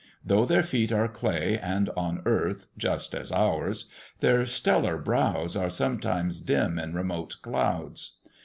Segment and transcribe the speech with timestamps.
[0.25, 3.85] Though their feet are clay and on earth, just as ours,
[4.17, 8.17] their stellar brows are sometimes dim in remote clouds.